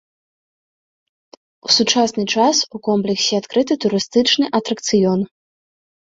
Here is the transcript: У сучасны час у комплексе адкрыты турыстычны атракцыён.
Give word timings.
У 1.67 1.71
сучасны 1.77 2.23
час 2.37 2.57
у 2.79 2.81
комплексе 2.89 3.33
адкрыты 3.41 3.73
турыстычны 3.87 4.45
атракцыён. 4.61 5.19